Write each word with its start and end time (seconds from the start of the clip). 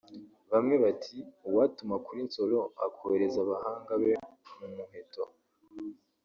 Bamwe 0.51 0.75
bati 0.83 1.17
"Uwatuma 1.47 1.95
kuri 2.05 2.19
Nsoro 2.27 2.57
akohereza 2.85 3.37
abahanga 3.45 3.91
be 4.03 4.13
mu 4.57 4.67
muheto 4.75 5.23